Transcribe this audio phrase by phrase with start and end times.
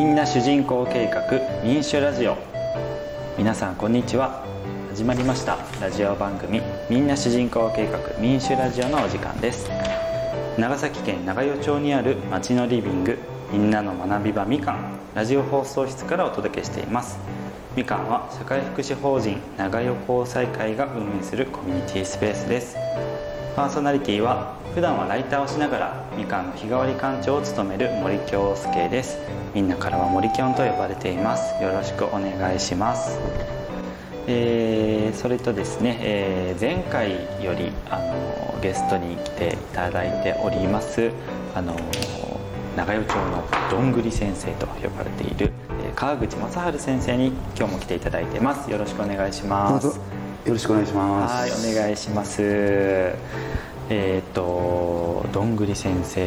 [0.00, 1.22] みんな主人公計画
[1.62, 2.34] 民主ラジオ。
[3.36, 4.42] 皆さんこんにちは。
[4.88, 5.58] 始まりました。
[5.78, 9.68] ラジオ番組みんな主人公計画民主ラジオのお時間です。
[10.56, 13.18] 長崎県長与町にある町のリビング
[13.52, 14.98] みんなの学び場みかん。
[15.14, 17.18] ラジオ放送室からお届けしています。
[17.76, 22.74] みかんは社会福祉法人長与交際会が運営するコミュニティスペースです。
[23.56, 29.18] パーソナリティは普段はライターをしながらみかんの日替わり館長を務める森京介です。
[29.54, 31.62] みんなからは森きょんと呼ばれています。
[31.62, 33.18] よろしくお願いします。
[34.26, 37.12] えー、それとですね、えー、前回
[37.44, 41.10] よりあのゲストに来ていただいております
[41.54, 41.74] あの
[42.76, 45.50] 長与町のどんぐり先生と呼ばれている
[45.96, 48.70] 川口正治先生に今日も来ていただいてます。
[48.70, 50.19] よろしくお願いします。
[50.46, 51.52] よろしくお願いします。
[51.52, 52.42] はいお願いします。
[53.90, 56.20] えっ、ー、とどんぐり先生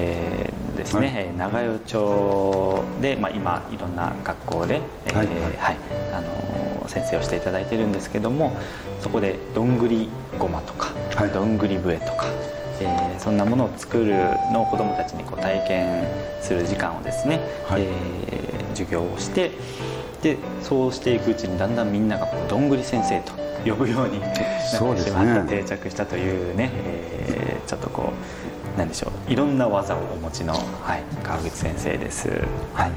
[0.75, 4.83] ですね、はい、長与町で、まあ、今いろんな学校で、はい
[5.13, 5.77] えー、はい。
[6.13, 8.55] あの先生をしていただいてるんですけども
[8.99, 12.27] そこでどんぐりごまとか、はい、どんぐり笛とか、
[12.81, 14.13] えー、そんなものを作る
[14.51, 16.07] のを子どもたちにこう体験
[16.41, 19.51] する時間をですね、はい、えー、授業をして
[20.21, 28.11] でそうしていくうちにだんだんみんながこうどんぐり先生と呼ぶようになってしまった、ね、定着したというね、えー、ちょっとこ
[28.75, 32.29] うなんでしょういろんな技をお持ちの、はい、川口先生です。
[32.73, 32.91] はい。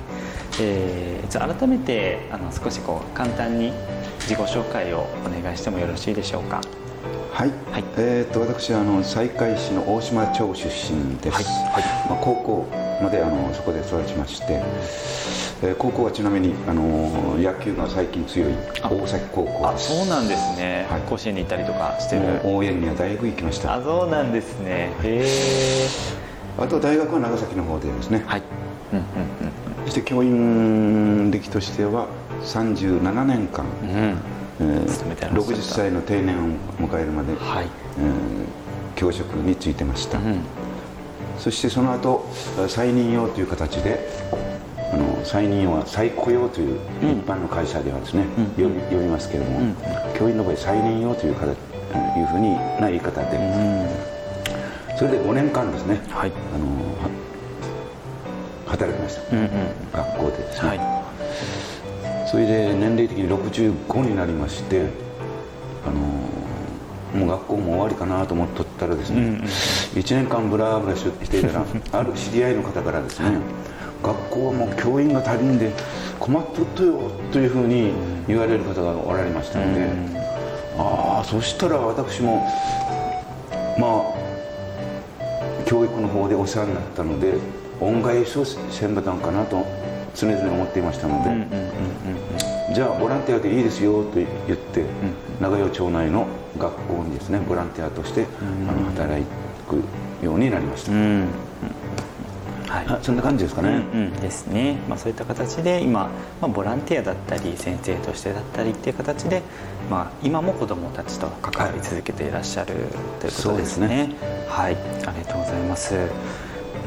[0.58, 3.72] えー、じゃ改めてあの少しこう簡単に
[4.20, 6.62] 自己紹介をお願いしてもよろしいでしょうか？
[7.32, 11.44] はい、はい、えーと、私はあの西海市の大島町出身です、はい。
[11.44, 11.84] はい。
[12.08, 12.66] まあ、高校
[13.02, 14.62] まであのそこで育ちまして、
[15.62, 19.88] えー、高校はちなみにあの野球が最近強い大崎高校です。
[19.88, 22.40] そうなんですね、はい、甲子園に行ったりとかしてる。
[22.44, 23.74] 応援には大学行きました。
[23.74, 24.92] あそうなんですね。
[25.02, 25.88] へえ
[26.58, 28.24] あと大学は長崎の方でですね。
[28.26, 28.42] はい、
[28.92, 32.08] うんうんうん、そして教員歴としては
[32.42, 34.36] 37年間、うん。
[34.58, 37.66] えー、60歳の定年を迎えるまで、はい。
[37.98, 40.40] えー、教職についてました、うん、
[41.38, 42.26] そしてその後
[42.68, 44.08] 再任用という形で
[44.92, 49.76] あの再任用は再雇用という一般の会社ではですね、うん、呼び呼びますけれども、うん、
[50.16, 51.56] 教員の場合再任用という形
[52.18, 56.66] いうふうにな言い方で、うん、それで5年間ですね、はい、あの
[58.66, 59.50] 働きました、うんうん、
[59.92, 60.80] 学校でですね、はい。
[62.28, 65.05] それで年齢的に65になりまして
[67.26, 73.38] 学校も終わりかなと思っとったらですね、うんうん、1年間ブラブラしていたら ある知り合いの方からですね
[74.02, 75.72] 学校はもう教員が足りんで
[76.18, 77.92] 困っとっとよというふうに
[78.28, 80.16] 言われる方がおられましたので、うん、
[80.78, 82.46] ああそしたら私も
[83.78, 84.16] まあ
[85.64, 87.34] 教育の方でお世話になったので
[87.80, 89.66] 恩返しをせんばたんかなと
[90.14, 94.26] 常々思っていましたので、じゃあボランティアでいいですよと言っ
[94.56, 94.86] て、
[95.40, 96.26] 長与町内の
[96.58, 98.26] 学校にですねボランティアとして、
[98.68, 99.24] あの働
[99.68, 99.82] く
[100.24, 100.92] ようになりました。
[102.68, 103.68] はい、そんな感じですかね。
[103.70, 104.78] うんうん、ですね。
[104.88, 109.42] まあそういった形で今、まあ、ボランティアだったり先生としてだったりっていう形で、
[109.88, 112.82] まあ今も子どもたちと関わり続けていらっしゃる、はい、
[113.20, 114.08] ということですね。
[114.08, 114.16] すね
[114.48, 115.94] はい、ありがとうございます。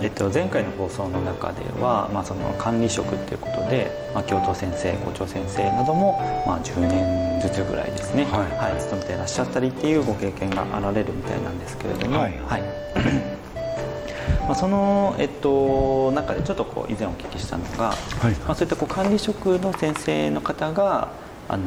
[0.02, 6.18] えっと、前回の放送の中では、まあ、その管理職っていうことで、まあ、教頭先生校長先生なども、
[6.48, 12.64] まあ、10年ずつぐらいですね、はい、はい、勤めていらっしゃったりっていうご経験があられるみたいなんですけれども、はい、はい。
[14.48, 21.10] まあ、その、えっと、中でちょっとこう以前お聞きしたのが、はい、まあ、そういったこう管理職の先生の方が
[21.48, 21.64] あの、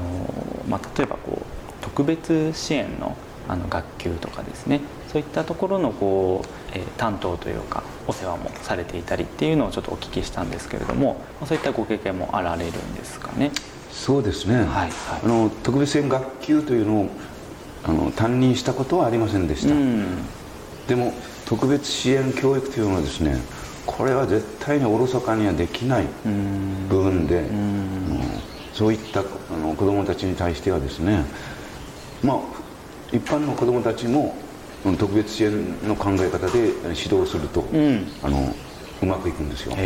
[0.69, 1.45] まあ、例えばこう
[1.83, 3.17] 特別支援の
[3.49, 4.81] あの学級とかですね
[5.13, 13.51] そういったところのこう、えー、担当というかお世話もされていたりっていうのをちょっとお聞きしたんですけれどもそういったご経験もあられるんですかね。
[13.91, 14.67] そうですね、はい。
[14.67, 14.91] はい、
[15.25, 17.09] あの特別支援学級というのを
[17.85, 20.07] あの担任したことはありませんでした、うん、
[20.87, 21.13] でも
[21.47, 23.37] 特別支援教育というのはですね
[23.87, 26.07] これは絶対におろそかにはできない
[26.89, 28.21] 部分で、うん、
[28.73, 29.25] そういったあ
[29.57, 31.25] の子どもたちに対してはですね
[32.23, 32.39] まあ
[33.13, 34.35] 一般の子どもたちも
[34.99, 38.55] 特別支援の考え方で指導すると、うん、あの
[39.03, 39.77] うまくいくんですよ。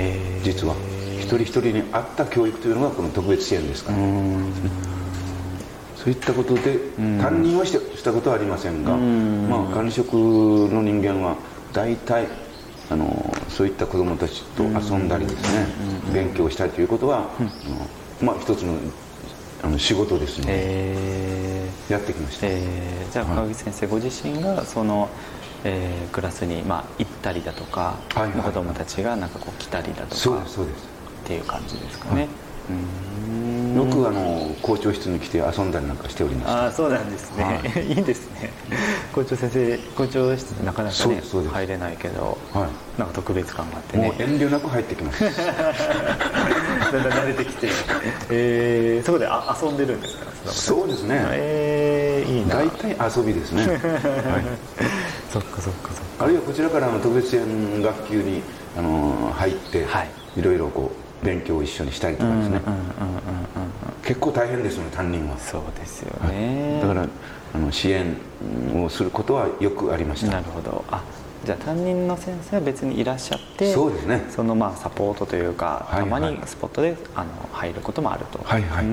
[0.42, 0.74] 実は。
[1.18, 3.98] 一人一人に合った教育というのがこの特別支援ですから、
[5.96, 11.36] そういったことで担任はしたことはありませんが、まあ、管理職の人間は
[11.72, 12.28] 大体
[12.90, 15.66] あのそういった子どもたちと遊んだりですね
[16.14, 17.88] 勉強したりということは、あの
[18.22, 18.78] まあ、一つの
[19.62, 25.08] あの仕事ですね、えー、やってきました、えー、じゃあ川口先生ご自身がその、
[25.64, 30.14] えー、クラスに、まあ、行ったりだとか、はいはい、子供たちがなんかこう来たりだとか。
[30.14, 30.84] そうですそうです。
[31.24, 32.28] っていう感じですかね、
[33.76, 38.50] よくあの校長室に来て遊んだりなんかしておりますああそうなんですね、はい、 いいですね。
[39.12, 44.12] 校長先生校長室なかなかね入れないけど、はい、なんか特別感があってね。
[44.18, 45.24] 遠慮なく入ってきます。
[45.24, 47.68] だんだん慣れてきて、
[48.30, 50.26] えー、そこであ遊んでるんですか？
[50.52, 51.16] そうですね。
[51.32, 52.56] ええー、いいな。
[52.56, 53.78] 大体遊びですね、 はい、
[55.32, 56.24] そっかそっかそっか。
[56.24, 58.42] あるいはこちらからの特別支援学級に
[58.78, 62.60] あの入って、はい、いろいろこう勉強を一緒にしたりとかですね。
[64.02, 65.36] 結構大変ですよね担任は。
[65.38, 67.08] そうですよね、はい、だから
[67.54, 68.16] あの支援
[68.74, 70.32] をすることはよくありました。
[70.32, 70.84] なるほど。
[70.90, 71.02] あ
[71.44, 74.24] じゃあ担任の先生は別にいらっしゃってそうですね。
[74.30, 78.40] そのまあサポートというか、たまにスポットであの入ることもあると。
[78.44, 78.86] はいはい。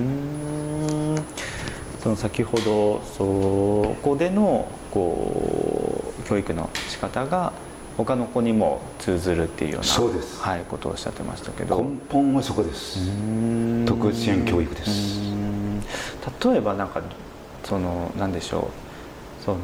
[2.02, 7.54] その先ほどそこでのこう教育の仕方が
[7.98, 11.84] 他の子にも通ずるっていうようなそうです、はい、ことをおっしゃってましたけど。
[11.84, 13.00] 根本はそこです。
[13.86, 15.22] 特別支援教育です。
[16.44, 17.02] 例えばなんか
[17.64, 18.70] その何でしょ
[19.42, 19.44] う。
[19.44, 19.60] その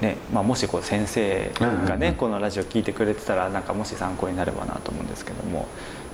[0.00, 5.66] ねまあ、もしこう先生がね、このラジオ聞いてくれてたらなんかもし参考になればなと思うんですけども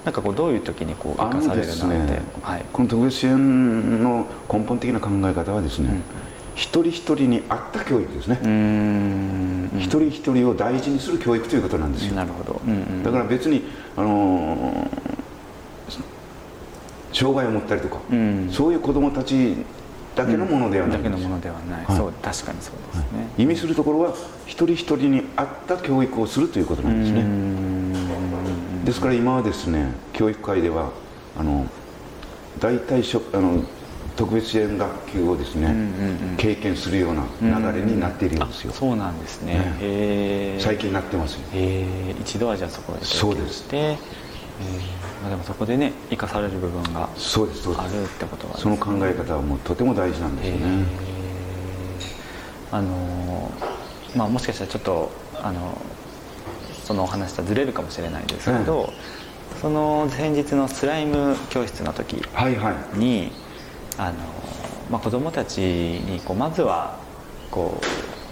[0.07, 6.24] なんかこうどういう時にこう生かされるなって、ね、はい、この特別支援の根本的な考え方はですね、うん
[6.55, 8.39] 一人一人に合った教育ですね。
[9.79, 12.15] 一人一人を大事にする教育ということなんですよ。
[12.15, 13.65] なるほど、うんうん、だから別に
[13.97, 15.99] あのー、
[17.13, 19.57] 障害を持ったりとか、うん、そういう子どもたち
[20.15, 24.15] だけのものではない、うん、だけのものではない、はい、そう確かにそうですね、はい、意味するところは
[24.47, 27.25] 一人一人に合った教育をするということなんですね。
[28.85, 30.91] ですから今はですね教育界では
[31.37, 31.67] あの
[32.61, 33.65] 大体しょあの
[34.17, 37.25] 特別支援学級をですね、うんうんうん、経験するような
[37.73, 41.41] 流れになっているんですよ、そうなんですね、ね、最近なってますよ。
[42.21, 43.99] 一度はじゃあそこで経験して、え
[45.21, 50.87] まあ、でもそこでね生かされる部分があるってことは、ね、その考え方はもうとても大事なんですよね。
[52.71, 53.53] あの
[54.17, 55.11] まあもしかしたらちょっと
[55.43, 55.77] あの
[56.85, 58.93] そのお話とずれるかもしれないですけど、
[59.61, 62.75] その先日のスライム教室の時に、はいはい
[63.99, 64.15] あの、
[64.91, 66.99] まあ、子どもたちにこうまずは
[67.51, 67.81] こ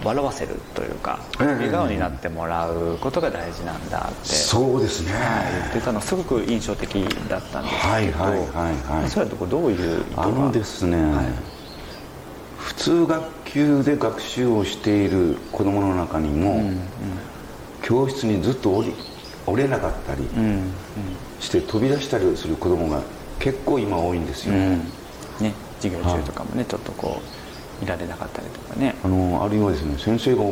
[0.03, 5.13] う笑わせるというか、笑顔になってもらうことが大事なんだってそうですね、
[5.61, 10.51] 言ってたのすごく印象的だったんですけど、はいはいはいはい、それはどどういうあの？
[10.51, 11.25] ですね、はい、
[12.57, 16.79] 普通学級で学習をしている子どもの中にも、うんうん、
[17.81, 18.93] 教室にずっと降り
[19.45, 20.27] 降れなかったり
[21.39, 23.01] して飛び出したりする子どもが
[23.39, 24.79] 結構今多いんですよ、うん。
[24.79, 24.85] ね
[25.89, 27.21] 授業中とかもねちょっとこ
[27.81, 28.95] ういられなかったりとかね。
[29.03, 30.43] あのあるいはですね先生が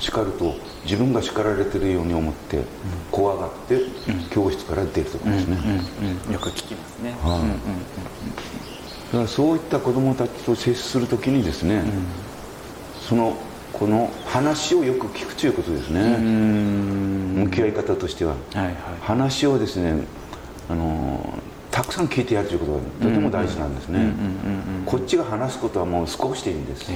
[0.00, 2.64] 叱ると自分が叱られてるように思って
[3.10, 3.82] 怖がって
[4.30, 5.56] 教室から出るとかですね、
[6.32, 11.82] よく聞きますね、はい、だからそういった子どもたちと接するときにですね、
[12.98, 13.36] その
[13.74, 16.16] この話をよく聞くということですね。
[16.16, 20.06] 向き合い方としては、はいはい、話をですね
[20.70, 21.38] あの
[21.80, 24.12] たくさん聞いてやるということがとても大事なんですね。
[24.84, 26.92] こっちが話すことはもう少しでいいんです。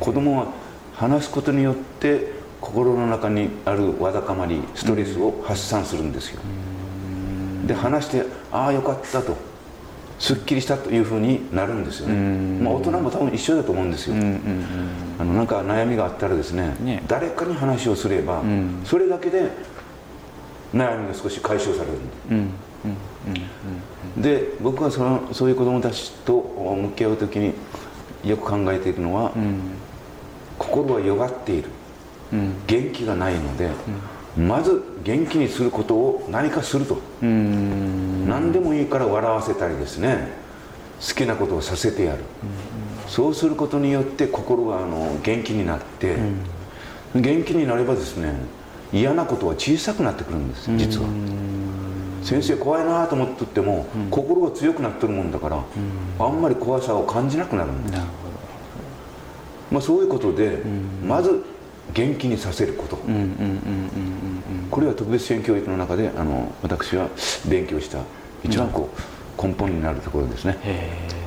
[0.00, 0.46] 子供は
[0.94, 6.40] 話すことによって心の中にあるわだかまりストレスを発散するんですよ。
[7.66, 9.36] で話してああよかったと。
[10.18, 12.14] すっきりしたというふうになるんですよね、
[12.62, 14.16] まあ、大人も多分一緒だと思うんですよ、
[15.18, 18.42] あのなんか悩みがあったらですね、ね、誰かに話をすれば、
[18.84, 19.50] それだけで
[20.74, 21.96] 悩みが少し解消される
[22.36, 22.69] んで、
[24.16, 27.54] で僕はそのそういう子どもたちと向き合う時に
[28.24, 29.60] よく考えているのは、うん、
[30.58, 31.68] 心は弱っている、
[32.32, 33.70] うん、元気がないので、
[34.36, 40.38] うん、まず元気にすることを何かすると、何でもいいから笑わせたりですね。
[41.00, 42.22] 好きなことをさせてやる、
[43.08, 46.18] そうすることによって心があの元気になって、
[47.14, 48.34] 元気になればですね
[48.92, 51.08] 嫌なことは小さくなってくるんです実は。
[52.22, 55.64] 先生怖いなと思ってても、うん、心が強くなってるもんだから、うん、
[56.18, 58.02] あんまり怖さを感じなくなるんです
[59.70, 60.62] まあ、そういうことで、
[61.06, 61.44] まず
[61.94, 62.96] 元気にさせること。
[64.68, 67.08] これは特別支援教育の中であの私は
[67.48, 67.98] 勉強した
[68.42, 68.88] 一番こ
[69.38, 70.58] う、根本になるところですね。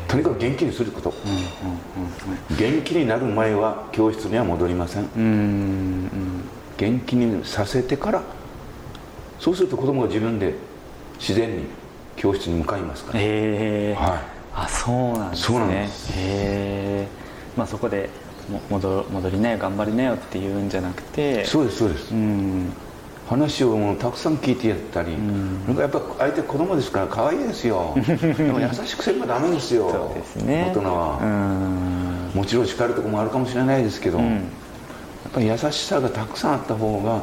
[0.10, 1.14] とにかく元気にすること、
[2.58, 5.08] 元気になる前は教室には戻りません。
[6.78, 8.24] 元気にさせてから
[9.40, 10.56] そうすると子供が自分で
[11.20, 11.66] 自然に
[12.16, 14.20] 教室に向かいますから、えー、はい、
[14.56, 15.58] あそうなんですね。
[16.16, 17.08] へえ
[17.58, 18.10] まあそこで
[18.70, 21.46] 戻戻りなよ頑張りなよっていうんじゃなくて。
[21.46, 22.74] そうですそうです、うん、
[23.28, 27.96] 話をもうたくさん聞いてやったり、なんかやっぱ相手子供ですから可愛いですよ。
[27.98, 29.90] でも優しくせんばダメですよ。
[29.90, 30.72] そうですね。
[30.76, 31.20] 大人は、
[32.34, 37.22] もちろん叱るとこもあるかもしれないですけど、やっぱり優しさがたくさんあった方が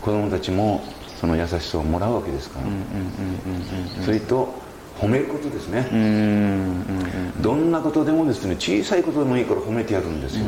[0.00, 0.82] 子供たちも
[1.20, 2.66] その優しさをもらうわけですから。
[4.04, 4.54] それと
[4.98, 5.86] 褒めることですね。
[7.40, 10.46] どんなことでもですね小さいことでもいいから褒めてやるんですよ。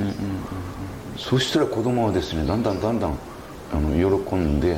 [1.16, 3.18] そしたら子供はですねだんだんだんだん
[3.74, 4.76] あの喜んで、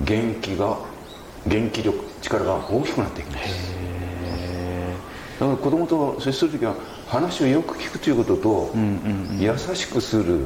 [0.00, 0.78] 元気が
[1.46, 3.74] 元気力力が大きくなっていきます。
[5.38, 6.74] だから子供と接する時は
[7.06, 8.74] 話をよく聞くということと、
[9.38, 10.40] 優しくする、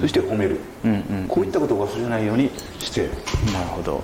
[0.00, 0.60] そして褒める、
[1.28, 3.08] こういったことを忘れないようにして。
[3.52, 4.02] なるほど。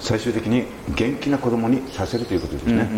[0.00, 0.64] 最終的に
[0.96, 2.88] 元気な子供にさせるということですね、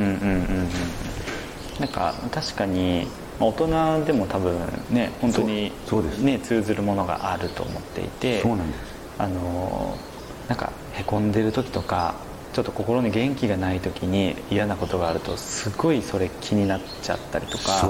[1.78, 3.06] なんか確かに
[3.38, 4.58] 大人でも多分
[4.90, 6.20] ね本当にそうです。
[6.20, 8.80] ね通ずるものがあると思っていてそうなんです。
[9.18, 9.98] あの
[10.48, 12.14] なんかへこんでる時とか
[12.54, 17.88] ちょっと心に元気がない時に嫌なことがあるとすごいそれ気になっちゃったりとか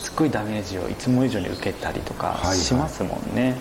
[0.00, 0.10] す。
[0.10, 2.58] すごいダメージをいつも以上に受けたりとかはいはい。
[2.58, 3.56] しますもんね、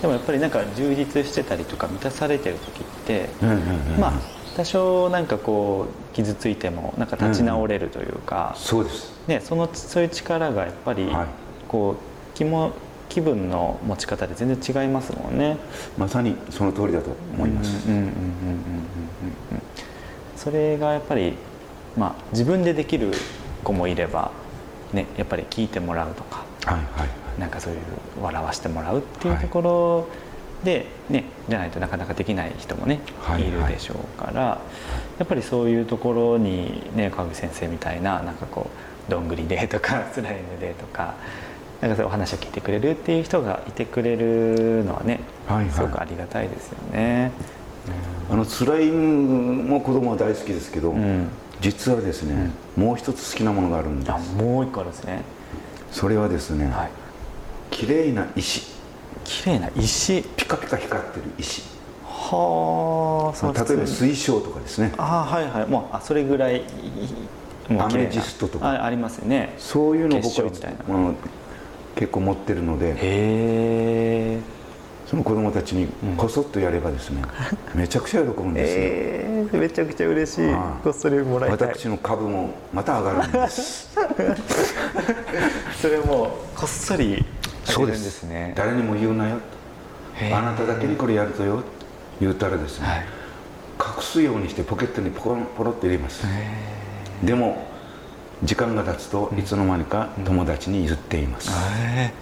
[0.00, 4.12] でもやっぱりなんか充実してたりとか満たされてる時って、うんうんうんまあ
[4.56, 9.12] 多少なんかこう傷ついてもなんか立ち直れるというか、そうです。
[9.26, 11.26] ね、そのそういう力がやっぱりはい。
[11.66, 12.72] こう気も
[13.10, 15.58] 気分の持ち方で全然違いますもんね。
[15.98, 18.22] まさにその通りだと思います、うんうんうんうんうんうん
[19.52, 19.62] うん
[20.36, 21.34] それがやっぱり、
[21.98, 23.12] まあ、自分でできる
[23.62, 24.32] 子もいれば、
[24.90, 27.80] ね、やっぱり聞いてもらうとかはいはいなんかそういう
[28.22, 30.08] 笑わしてもらうっていうところ
[30.64, 34.60] で、ね、じゃないとなかなかできない人もね、はいい、るでしょうから
[35.18, 38.70] やっぱりそういうところにね川口先生みたいななんかこ
[39.08, 41.14] うどんぐりでとかスライムでとか。
[41.80, 45.70] なんかそういうお話を聞いてくれるっていう人がいてくれるのはね、はいはい。
[45.70, 47.32] すごくありがたいですよね。
[48.30, 51.28] あのスライムも子供は大好きですけど、ん。
[51.60, 55.22] 実はですね、もう一つ好きなものがあるんであすもう一個あるんですね。
[55.90, 56.90] それはですね、はい。
[57.70, 58.62] 綺麗な石。
[59.24, 60.22] 綺麗な石？
[60.22, 61.62] ピカピカ光ってる石。
[62.04, 64.92] はあそう例えば水晶とかですね。
[64.98, 65.66] あはいはい。
[65.66, 66.62] もうあそれぐらい
[67.78, 68.68] アメジストとか。
[68.68, 69.54] あありますよね。
[69.58, 70.94] そういうのを僕は結晶みたいな。
[70.94, 71.14] あの
[71.94, 74.38] 結構持ってるので
[75.10, 77.20] その子供たちにこそっとやればですね、
[77.74, 80.46] めちゃくちゃ喜ぶんですよ、えー、めちゃくちゃ嬉しい。
[80.46, 80.84] はい。
[80.84, 81.68] こっそりもらいたい。
[81.68, 83.88] 私の株もまた上がるんです。
[85.82, 86.06] それもう
[86.56, 87.26] こっそり
[87.64, 88.22] そうです。
[88.22, 89.38] ね誰にも言うなよ。
[90.32, 91.60] あなただけにこれやるとよ。
[92.20, 93.06] 言うたらですね、はい。
[93.96, 96.24] 隠すようにしてポケットにポロンポロって入れます。
[97.24, 97.69] でも
[98.42, 102.12] 時間が経つといつの間にか友達に言っています、へ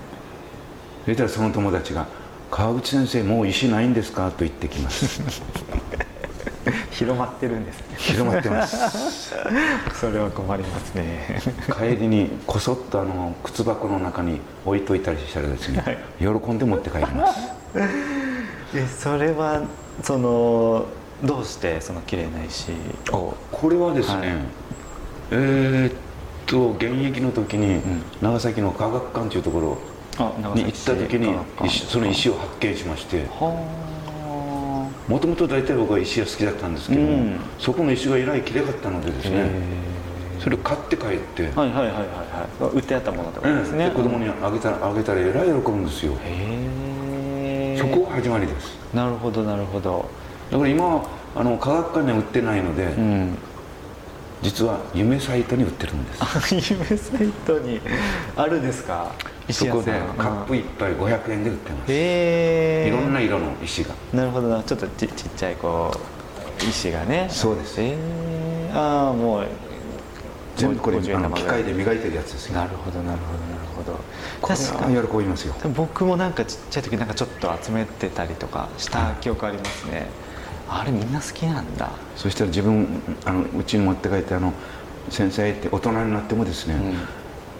[1.06, 2.06] そしたらその友達が
[2.50, 5.22] 「川口先生もう石ないんですか?」と言ってきます。
[5.92, 6.08] え
[6.90, 7.86] 広まってるんですね。
[7.96, 9.32] 広まってます。
[9.98, 11.40] それは困りますね。
[11.78, 17.38] 帰りにこそっとあの靴箱の中に置いといたりしたらですね、喜んで持って帰ります。
[18.74, 19.62] えそれは
[20.02, 20.86] その
[21.22, 22.72] どうしてその綺麗な石
[23.12, 23.34] を？
[23.50, 24.28] これはですね、はい。
[25.30, 25.92] えーっ
[26.48, 27.80] と現役の時に
[28.20, 29.78] 長崎の科学館というところ
[30.54, 31.32] に行った時に
[31.68, 33.26] その石を発見しまして。
[33.26, 33.78] は
[35.06, 37.40] もともと大体僕は石が好きだったんですけども、うん。
[37.58, 39.50] そこの石がえらいきれかったのでですあね
[40.38, 41.96] それを買って帰って、はいはいはいはい
[42.62, 42.76] はい。
[42.76, 47.78] 売ってあったものとですね、で子供にあげたらあげたらえらい喜ぶんですよ、へえ。
[47.78, 48.76] そこが始まりです。
[48.92, 50.10] なるほどなるほど。
[50.50, 53.38] だから今はあの科学館には売ってないので、うん
[54.42, 56.22] 実は夢サイトに売ってるんです。
[56.22, 57.80] あ夢サイトに。
[58.36, 59.12] あるんですか？
[59.50, 62.88] そこでカップ一杯500円で売ってます、へえ。
[62.88, 63.94] いろんな色の石が。
[64.12, 64.62] なるほどな。
[64.62, 67.28] ちょっとちちっちゃいこう石がね。
[67.30, 67.80] そうです。
[67.80, 68.70] へえ。
[68.74, 69.46] ああもう
[70.56, 72.54] 全部これ50円あの機械で磨いてるやつですよ。
[72.56, 73.98] なるほどなるほどなるほど。
[74.46, 74.96] 確かに。
[74.96, 75.54] は喜びますよ。
[75.74, 80.08] 僕もなんかちっちゃい時なんかちょっと集めてたりとかした記憶ありますね、
[80.68, 81.90] あれみんな好きなんだ。
[82.16, 82.86] そしたら自分
[83.24, 84.52] あのうちに持って帰ってあの
[85.08, 86.76] 先生って大人になってもですね、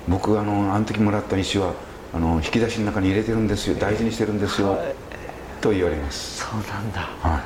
[0.06, 1.72] 僕あのあの時もらった石は
[2.14, 3.76] あの引き出しの中に入れてるんですよ。
[3.76, 4.78] 大事にしてるんですよ、
[5.60, 7.00] と言われます、そうなんだ。
[7.22, 7.40] はい、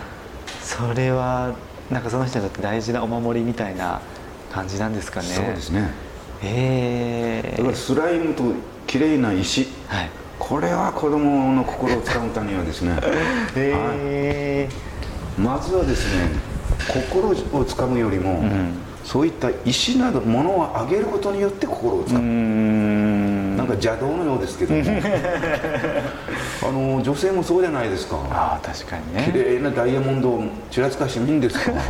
[0.61, 1.55] それは
[1.91, 4.01] なんかその人にとって大事なお守りみたいな
[4.53, 5.27] 感じなんですかね。
[5.27, 5.91] そうですね。
[6.43, 8.45] へえだからスライムと
[8.87, 9.69] 綺麗な石。
[9.89, 10.11] はい。
[10.39, 12.99] これは子供の心をつかむためにはですね。
[13.55, 14.69] へ え
[15.39, 16.29] まずはですね
[16.89, 18.73] 心をつかむよりも、ん。
[19.05, 23.57] そういった石など物をあげることによって心をつかむ、ん。
[23.57, 24.83] なんかか邪道のようですけども。
[26.65, 28.17] あの女性もそうじゃないですか。
[28.31, 29.31] ああ確かにね。
[29.33, 31.73] 綺麗なダイヤモンドをちらつかしてもいいんですか。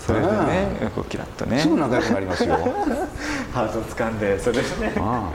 [0.00, 1.58] それでねこうキラッとね。
[1.60, 2.58] すぐ仲良くなりますよ。
[3.54, 4.92] ハートを掴んでそれでね。
[4.98, 5.30] あ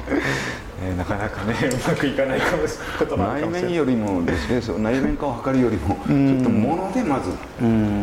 [0.82, 3.64] えーなかなかね うまくいかないかもしれない。
[3.64, 7.32] 面よりもですね内面化を図るよりもちょっと物でまず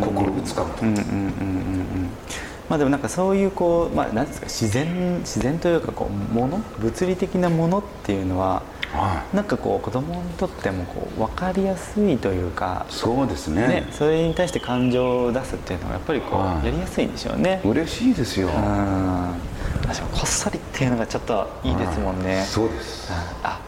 [0.00, 0.84] 心をつかむと、
[2.68, 13.68] まあでもなんかそういうこう、まあ、なんですか自然自然というかこうもの物理的なものっていうのははなんかこう子供にとってもこう分かりやすいというかい、そうですね。
[13.68, 16.62] ね、それに対して感情を出すっていうのがやっぱりこはい。
[16.62, 17.60] うやりやすいんでしょうね。
[17.64, 18.54] 嬉しいですよ、うん。
[19.82, 22.42] 私もこっそりっていうのがちょっといいですもんね。
[22.44, 23.12] そうです。
[23.42, 23.60] あ。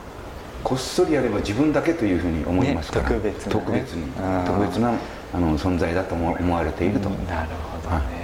[0.65, 3.61] こっそりやれば自分だけというふうに思いますから、ね特別なね。
[3.61, 4.03] 特別に。
[4.03, 4.45] うん。
[4.45, 4.93] 特別な
[5.35, 7.49] あの存在だと思思われていると、なる
[7.83, 8.18] ほどね。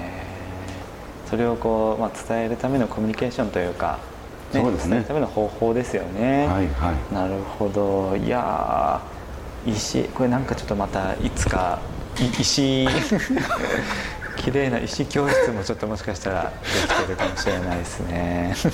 [1.30, 3.98] それをこう、まあ、伝えるためのコミュニケーションというか、
[4.52, 4.90] そうですね。
[4.90, 6.46] 伝えるための方法ですよね。
[6.46, 7.14] はいはい。
[7.14, 8.16] なるほど。
[8.16, 10.04] いやー石。
[10.10, 11.80] これなんかちょっとまたいつか
[12.20, 12.86] い石。
[14.36, 16.48] 綺麗な石教室もちょっともしかしたらで
[16.94, 18.54] きてるかもしれないですね。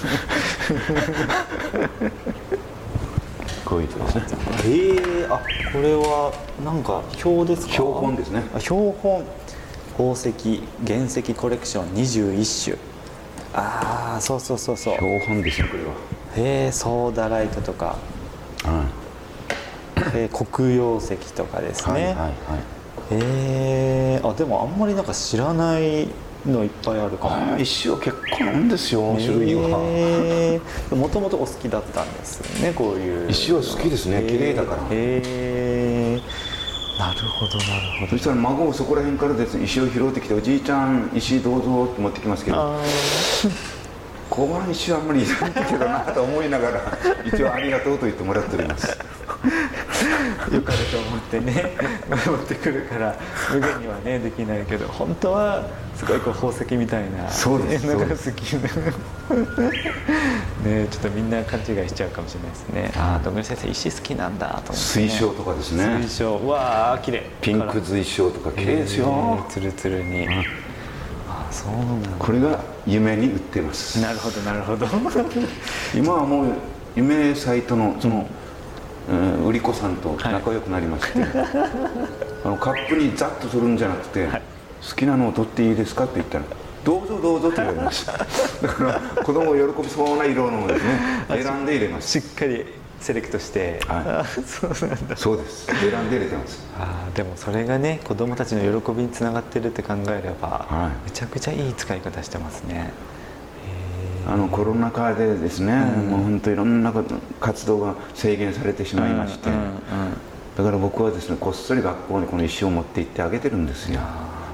[3.64, 4.22] こういうですね。
[4.66, 5.40] ええあ
[5.72, 6.32] これは
[6.64, 7.72] なんか表ですか？
[7.72, 8.42] 標本ですね。
[8.54, 9.24] あ標本
[10.00, 12.78] 宝石原石コレクション21種。
[13.52, 14.94] ああそうそうそうそう。
[14.94, 15.90] 標本ですねこれは。
[16.36, 17.98] へえソーダライトとか、
[18.64, 18.86] は
[20.14, 22.30] えー黒曜石とかですね、いはいはいはい。
[23.10, 23.18] へ
[24.14, 26.08] えあでもあんまりなんか知らない
[26.46, 27.58] のいっぱいあるかも。
[27.58, 29.68] 石は結構なんですよ種類は。
[30.96, 33.30] もともとお好きだったんですよねこういう。
[33.30, 34.82] 石は好きですね綺麗だから。
[34.84, 35.69] へえ
[37.00, 38.10] なるほどなるほど。
[38.10, 42.78] そしたら孫もそこら辺からですね石を拾ってきて「おじいちゃん石どうぞ」って持ってきますけど
[44.30, 48.86] あこの石はあんまりいらないけどなと思いながら一応ありがとうと言ってもらっております。
[48.86, 49.20] ー
[50.54, 51.76] よかれと思ってね
[52.26, 53.16] 持ってくるから
[53.52, 55.66] 無限にはねできないけど本当は
[55.96, 58.68] すごいこう宝石みたいなそうですねなんかそう好きな
[60.70, 62.92] ねちょっとみんな勘違いしちゃうかもしれないですね。
[62.96, 65.98] ああどんぐり先生石好きなんだと思って、ね、水晶とかですね。
[66.02, 66.36] 水晶。
[66.36, 67.30] うわあ綺麗。
[67.40, 69.06] ピンク水晶とか綺麗ですよ。
[69.06, 70.26] えーつるつるに、
[71.28, 72.08] ああそうなんだ。
[72.18, 72.58] これが
[72.90, 74.00] 夢に売ってます。
[74.00, 74.86] なるほどなるほど。
[75.94, 76.46] 今はもう
[76.96, 78.26] 夢サイトのその、
[79.08, 81.20] うん売り子さんと仲良くなりまして、
[82.44, 86.44] あのカップにザッと取るんじゃなくて、好きなのを取っていいですかって言ったら
[86.84, 88.12] 「どうぞどうぞ」って言われました。
[88.12, 88.26] だ
[88.68, 91.24] から子供喜びそうな色のをですね。
[91.42, 92.20] 選んで入れます。
[92.20, 92.64] しっかり
[93.00, 94.04] セレクトして、はい。
[94.06, 95.16] あそうなんだ。
[95.16, 95.66] そうです。
[95.66, 96.64] 選んで入れてます。
[96.78, 101.04] あーでもそれがね子供たちの喜びにつながってるって考えれば、はい。
[101.06, 102.92] めちゃくちゃいい使い方してますね。
[104.28, 106.92] あのコロナ禍でですね、もう本当いろんな
[107.40, 109.72] 活動が制限されてしまいまして、うんうんうん。
[110.56, 114.00] だから僕はですねこっそり学校にこの石を持って行ってあげてるんですよ。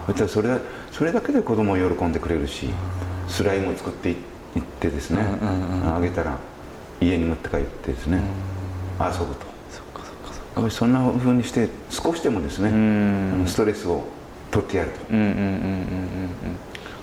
[0.06, 0.58] そしたらそれ
[0.92, 2.70] それだけで子供は喜んでくれるし
[3.26, 4.16] スライムを作っていっ
[4.80, 5.20] てですね、
[5.84, 6.38] あげたら
[7.00, 8.20] 家に持って帰ってですね、
[9.00, 9.46] 遊ぶと。
[9.70, 10.40] そっかそっかそっか。
[10.56, 12.70] やっぱりそんな風にして少しでもですね、
[13.46, 14.04] ストレスを
[14.50, 14.90] 取ってやる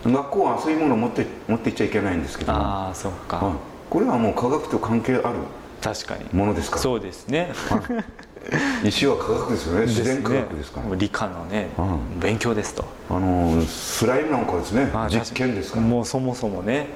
[0.04, 0.10] と。
[0.10, 2.52] 学校はそういうものを持って持っていっちゃいけないんですけど。
[2.54, 3.54] もああそっか、はい
[3.90, 5.38] これはもう科学と関係ある
[5.80, 6.26] 確かに。
[6.34, 6.82] ものですから。
[6.82, 7.54] そうですね
[8.84, 9.86] 石は科学ですよね。
[9.86, 10.88] 自然科学ですから。
[10.88, 12.86] もう理科のね、う勉強ですと。
[13.10, 15.86] あのスライムなんかですね実験ですから。
[15.86, 16.90] もうそもそもね。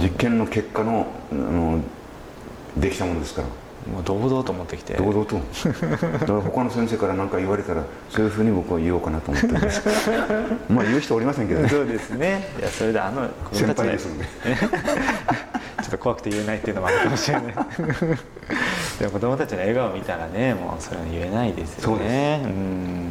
[0.00, 1.80] 実験の結果のあの
[2.76, 3.48] できたものですから。
[3.48, 4.94] ーもう堂々と持ってきて。
[4.94, 5.36] 堂々と。
[6.18, 9.82] だから他の先生から何か言われたらそういうふうに僕は言おうかなと思ってるんです。
[10.68, 11.68] まあ言う人おりませんけどね。
[11.68, 12.48] そうですね。
[12.58, 17.54] いやそれであの子 先輩ですのでちょっと怖くて言えないっていうのもあるかもしれない
[18.98, 23.10] でも子供たちの笑顔見たらねもうそれは言えないですよそううん。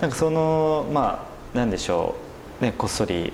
[0.00, 2.14] なんかそのまあなんでしょ
[2.60, 2.64] う。
[2.64, 3.32] ねこっそり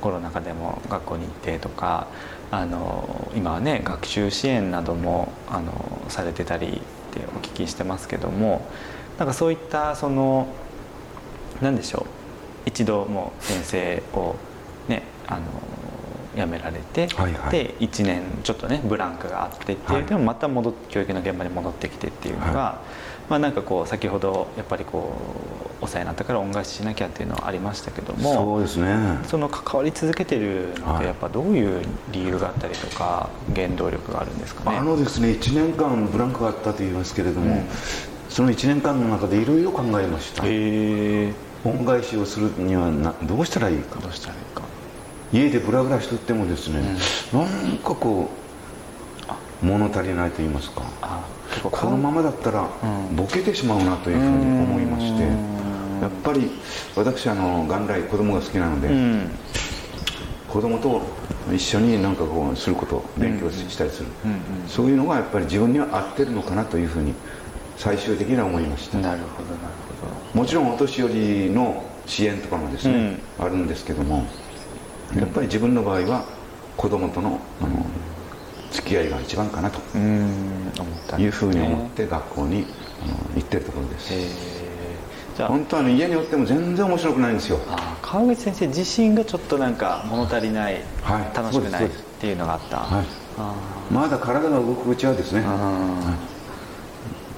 [0.00, 2.06] コロナ禍でも学校に行ってとか
[2.50, 5.72] あの今はね学習支援などもあの
[6.08, 6.70] されてたりっ
[7.14, 8.66] てお聞きしてますけども
[9.18, 10.48] なんかそういったその
[11.60, 12.22] なんでしょう。
[12.64, 14.36] 一度もう先生を
[14.88, 15.42] ねあの
[16.34, 17.50] 辞められて、はいはい。
[17.50, 20.04] で1年ちょっとねブランクがあってっていう、はい。
[20.04, 22.80] でもまた戻っ教育の現場に戻ってきてっていうのが、
[23.28, 25.14] まあなんかこう先ほどやっぱりこ
[25.80, 29.18] うお世話になったから恩返ししなきゃっていうのはありましたけどもそうですね。
[29.26, 31.00] その関わり続けてるのっはい。
[31.00, 34.78] てやっぱどういう理由があったりとか原動力があるんですかね？
[34.78, 37.66] あのですね1年間ブランクがあったと言いますけれども、うん。
[38.28, 40.48] その1年間の中でいろいろ考えましたへ
[41.26, 41.32] え
[41.64, 44.62] 恩返しをするにはなどうしたらいいかどうしたらいいか
[45.32, 46.80] 家でブラブラしとってもですね、
[47.32, 48.28] なんかこ
[49.62, 50.82] う物足りないと言いますか
[51.62, 53.16] このままだったらうん。
[53.16, 56.00] ボケてしまうなというふうに思いましてうん。
[56.00, 56.50] やっぱり
[56.96, 59.30] 私あの元来子供が好きなので、うん。
[60.48, 61.02] 子供と
[61.52, 64.68] 一緒になんかこうすること勉強したりする、うん。
[64.68, 67.14] そういうのがやっぱり自分には合ってるのかなというふうに
[67.76, 68.98] 最終的には思いました。
[68.98, 69.58] うんなるほどなる
[70.32, 74.26] ほもちろんお年寄りの支援とかもですね、あるんですけども
[75.16, 76.24] やっぱり自分の場合は
[76.76, 77.86] 子供とのあの
[78.70, 79.80] 付き合いが一番かなと。
[81.18, 82.66] いうふうに思って学校に
[83.02, 84.12] あの行ってるところです。
[85.36, 85.48] じゃあ。
[85.48, 87.58] 本当はね家におっても全然面白くないんですよ。
[88.00, 91.36] 川口先生自身がちょっとなんか物足りない、はい。
[91.36, 93.06] 楽しくないっていうのがあった、はい。
[93.38, 93.54] あ
[93.90, 95.44] まだ体が動くうちはですねー。
[95.46, 96.32] あー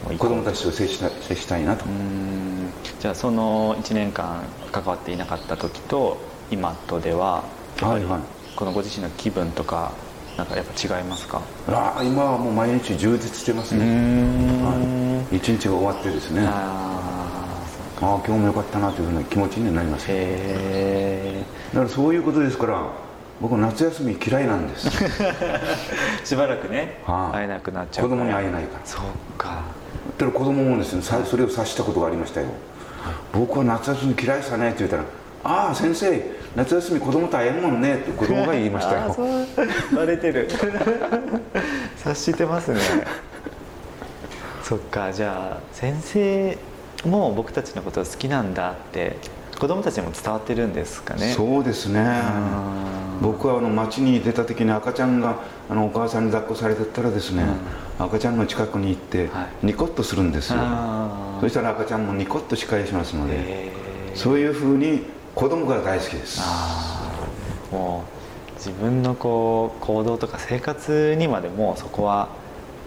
[0.05, 1.85] もういい子供たちと接した接したいなと。
[1.87, 2.71] うん。
[3.01, 6.19] じゃあその1年間関わっていなかった時と
[6.51, 7.43] 今とでは
[7.81, 8.21] はいはい。
[8.57, 9.93] このご自身の気分とか
[10.37, 11.41] なんかやっぱ違いますか？
[11.69, 14.65] ああ今はもう毎日充実してますうね、ん。
[14.65, 16.45] はい、一日が終わってですね。
[16.47, 17.11] あ
[18.01, 20.17] ああ今日もよかったなというふうな気持ちになりますーへ
[21.41, 22.83] えだからそういうことですから
[23.41, 24.89] 僕夏休み嫌いなんです。
[26.25, 27.37] しばらくね、はい。
[27.39, 28.81] 会えなくなっちゃう子供に会えいないから。
[28.85, 29.03] そう
[29.39, 29.63] か。
[30.19, 32.47] だから子供もですねさそれを察したことがありましたよ。
[33.33, 35.05] 僕は夏休み嫌いさねって言ったら
[35.45, 36.23] ああ先生
[36.57, 39.15] 夏休み子供と会えんもんねって子供が言いましたよ。
[39.95, 40.49] バレてる。
[41.99, 42.81] 察してますね。
[44.63, 46.59] そっかじゃあ先生
[47.05, 49.19] も僕たちのこと好きなんだって
[49.59, 51.35] 子供たちにも伝わってるんですかね。
[51.37, 52.23] そうですね。
[53.21, 55.37] 僕はあの街に出た時に赤ちゃんが
[55.69, 57.45] あのお母さんに抱っこされてたらですね、
[57.99, 63.71] 赤ちゃんの近くに行ってはニコッとするんですよ、あそしたら赤ちゃんもニコッと仕返しますので、
[64.15, 65.05] そういうふうに
[65.35, 66.41] 子供が大好きです。
[67.73, 68.05] も
[68.51, 72.29] う自分のこう行動とか生活にまでもそこは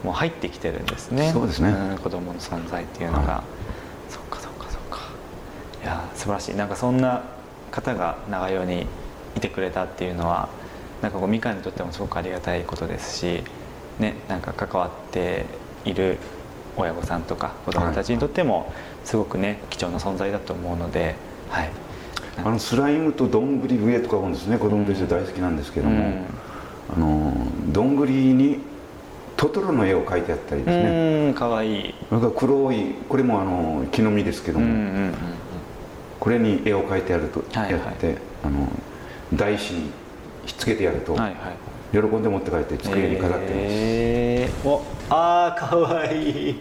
[0.03, 1.31] もう入ってきてるんですね。
[1.33, 1.71] そうですね。
[1.71, 3.43] ん子供の存在っていうのが、は
[4.09, 4.99] そっかそっかそっか。
[5.83, 6.55] いや素晴らしい。
[6.55, 7.23] なんかそんな
[7.71, 8.87] 方が長与に
[9.35, 10.49] いてくれたっていうのは
[11.01, 13.43] なんかこうみかんにとってもすごくありがたいことですし
[13.99, 15.45] ねなんか関わって
[15.85, 16.17] いる
[16.75, 18.71] 親御さんとか子供たちにとっても
[19.03, 21.15] すごくね貴重な存在だと思うので
[21.49, 21.69] はい
[22.37, 26.25] あのスライムとどんぐり笛とかもですね子供として大好きなんですけども、
[26.95, 27.33] あの
[27.71, 28.59] どんぐりに
[29.35, 31.93] トトロの絵を描いてあったりうですね、かわいい。
[32.09, 35.13] それから黒いこれもあの木の実ですけども、うんうんうん
[36.19, 37.79] これに絵を描いてあるとはいはい。
[37.79, 38.67] やって、あの
[39.33, 39.91] 台紙に
[40.47, 41.33] ひっつけてやると、はいはい。
[41.91, 46.59] 喜んで持って帰って机に飾ってます、えー、おあーかわいい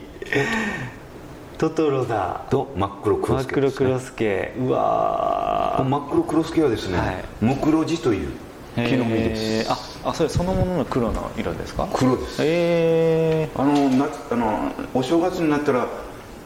[1.59, 2.45] トトロだ。
[2.51, 4.55] と真っ黒クロ真っスケです、ね、黒クロスケ。
[4.59, 7.25] うわ真っ黒クロスケはですね、はい。
[7.41, 8.29] ムクロジという
[8.75, 11.89] 木の実です、えーああそれそのものの黒の色ですか？
[11.93, 12.37] 黒です。
[12.41, 15.89] えあの夏あのお正月になったら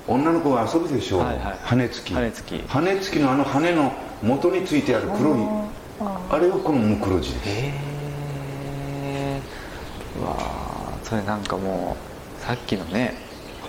[0.09, 1.59] 女の子が遊ぶでしょう、はいはい。
[1.61, 2.15] 羽付き。
[2.15, 2.69] 羽付き。
[2.69, 3.93] 羽付きのあの羽の
[4.23, 5.39] 元についてある黒い。
[6.31, 7.43] あれがこのムクロジです。
[7.47, 7.73] え
[10.17, 11.05] えわー。
[11.05, 11.97] それなんかも
[12.41, 13.15] うさっきのね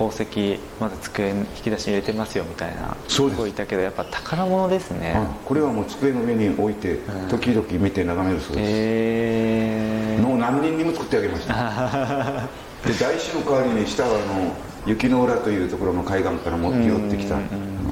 [0.02, 3.42] 宝石まだ机に引き出しに入れてますよみたいなそうです。
[3.42, 7.28] 子いたけどやっぱ宝物ですね、はいこれはもう机の上に置いてうん。
[7.28, 11.54] 時々見て眺めるそうです、えー、の何人にも作ってあげました。
[12.88, 17.36] で台紙の代わりに下はあの雪の浦というところの海岸から持って寄ってきた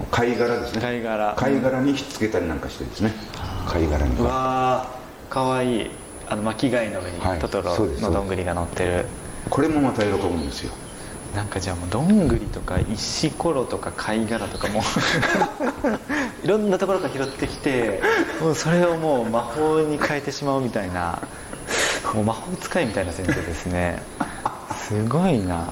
[0.10, 0.82] 貝殻ですね。
[0.82, 1.34] 貝殻。
[1.36, 3.14] 貝殻にひっつけたりなんかしてですね。
[3.68, 5.34] 貝殻にうわー。
[5.34, 5.92] かわいい。
[6.28, 7.40] あの巻き貝の上にはい。
[7.40, 9.06] トトロのどんぐりが乗ってる、
[9.50, 10.72] これもまた喜ぶんですよ
[11.36, 14.82] なんかじゃあもうどんぐりとか石ころとか貝殻とかも
[16.44, 18.02] いろんなところから拾ってきて
[18.42, 21.20] もうそれをもう魔法に変えてしまうみたいな
[22.14, 24.02] もう魔法使いみたいな先生ですね。
[24.76, 25.72] すごいな。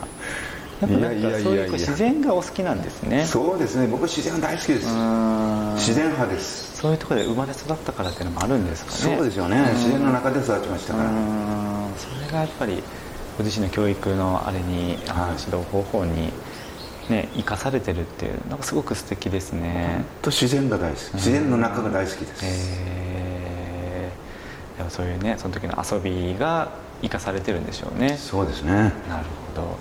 [0.80, 3.26] やっぱなんかそういう自然がお好きなんですね。
[3.26, 3.88] そうですね。
[3.88, 4.86] 僕自然大好きです。
[4.86, 6.78] 自然派です。
[6.78, 9.16] そういうところで生まれ育ったからっていうのもあるんですかね。
[9.16, 9.58] そうですよね。
[9.74, 11.10] 自然の中で育ちましたから。
[11.98, 12.84] それがやっぱり
[13.38, 16.32] ご自身の教育のあれに、はい指導方法に
[17.10, 20.04] ね生かされてるっていうなんかすごく素敵ですね。
[20.22, 21.14] と自然が大好き。
[21.14, 22.44] 自然の中が大好きです、
[22.84, 26.72] えー、でもそういうねその時の遊びが
[27.02, 28.18] 生かされてるんでしょうね。
[28.18, 28.72] そうですね。
[28.74, 29.78] なるほど。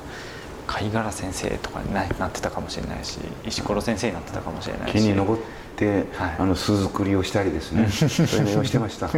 [0.67, 4.93] 貝殻先生とかにななってたかもしれないし石ころ先生になってたかもしれないし。
[4.95, 5.43] 木に登っ
[5.77, 6.37] て、はい。
[6.39, 7.89] あの巣作りをしたりですね。
[7.89, 8.07] そ
[8.43, 9.09] ういうのをしてました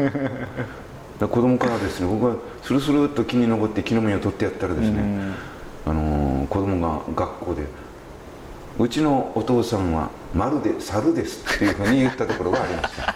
[1.26, 5.00] 子供からですね僕はスルスルっと木に登って木の実を取ってやったらですね、
[5.86, 7.62] あのー子供が学校で
[8.78, 13.14] 「うちのお父さんはまるで猿です」っていうふうに言ったところがありました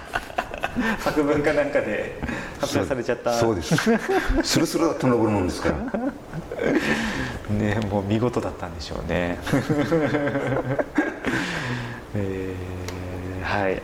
[1.01, 2.19] 作文かなんかで
[2.61, 3.77] 発表されちゃったそうです
[4.43, 9.39] スルスルと登るもんですからねもう見事だったんでしょうね、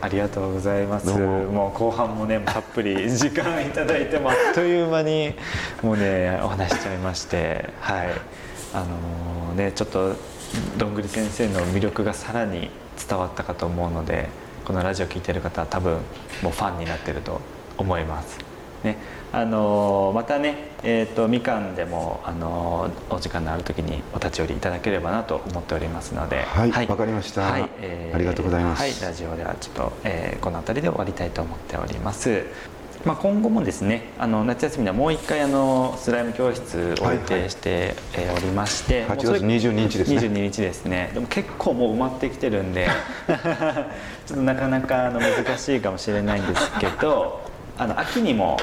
[0.01, 1.07] ありがとうございます。
[1.09, 1.71] も。
[1.73, 5.33] う後半もねたっぷり 時間いただいてもあっという間に
[5.81, 8.09] もうねお話しちゃいましてはい。
[8.73, 10.15] あのー、ねちょっと
[10.77, 12.69] どんぐり先生の魅力がさらに
[13.07, 14.29] 伝わったかと思うので
[14.65, 15.93] このラジオ聴いてる方は多分
[16.43, 17.41] もうファンになってると
[17.77, 18.48] 思います。
[18.83, 18.97] ね、
[19.31, 27.69] あのまたね、えーと、みかんでも、あのお時間のある時にお立ち寄りいただければなと思っておりますのではいわ、はい、かりました、はい。
[27.81, 32.45] えー、ありがとうございます、はい、ラジオではちょっと、えー、この辺りで終わりたいと思っております。
[33.05, 37.95] まあ、今後もですねあの夏休みではもう一回あのスライム教室を予定して
[38.35, 40.17] おりまして、はいはい、8月22日ですね。
[40.17, 41.11] 22日ですね。
[41.13, 42.87] でも結構もう埋まってきてるんで
[44.27, 47.48] ちょっとなかなかあの難しいかもしれないんですけど
[47.79, 48.57] あの秋にも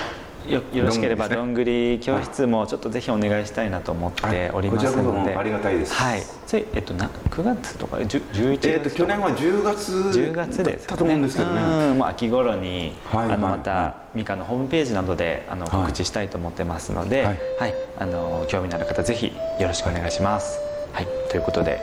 [0.46, 5.94] よよろしければどんぐり教室もちょっとぜひお願いしたいなと思っておりますので、ありがたいです。
[5.94, 6.22] はい。
[6.46, 11.94] それえっとな9月とか11月えっと去年は10月10月ですかと思うんですけどね。
[11.94, 20.60] もう秋頃に、はい、あのまたみかんのホームページなどであの告知したいと思ってますので、はい、はい、あの興味のある方ぜひよろしくお願いします。
[20.92, 21.08] はい。
[21.30, 21.80] ということで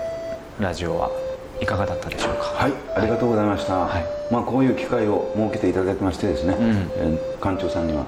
[0.59, 1.22] ラジオは
[1.63, 2.43] いかがだったでしょうか？
[2.43, 8.05] はいありがとうございました、はい、まあこういう機会を設けていただきましてですね、うん、館長さんには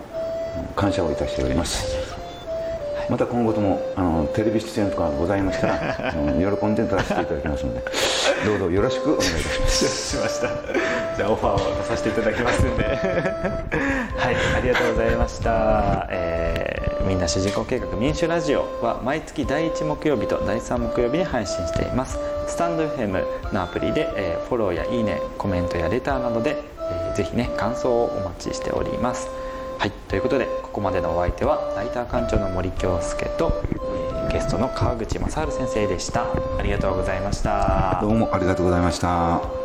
[0.75, 1.97] 感謝をいたしております、
[3.09, 7.83] また今後ともあのテレビ出演とかございましたら 喜んで出させていただきますので
[8.45, 10.17] どうぞよろしくお願いいたします。
[10.17, 10.47] しました。
[11.17, 12.83] じゃあオファーを出させていただきますんで。
[14.17, 22.17] はいありがとうございました、えー、みんな主人公計画民主ラジオは毎月第1木曜日と第3木曜日に配信しています。
[22.47, 29.29] スタンド FM のアプリで、えー、フォローやいいねコメントやレターなどで、えー、ぜひね感想をお待ちしております。
[29.77, 36.23] はいということでここまでのお相手はライター館長の森京介と、えー、ゲストの川口正治先生でした。
[36.23, 37.99] ありがとうございました。
[38.01, 39.64] どうもありがとうございました。